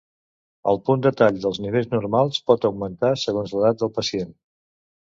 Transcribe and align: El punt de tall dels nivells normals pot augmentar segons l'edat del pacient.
El 0.71 0.79
punt 0.87 1.03
de 1.07 1.11
tall 1.19 1.37
dels 1.43 1.61
nivells 1.67 1.91
normals 1.93 2.41
pot 2.51 2.67
augmentar 2.73 3.15
segons 3.27 3.57
l'edat 3.59 3.81
del 3.85 3.97
pacient. 4.03 4.39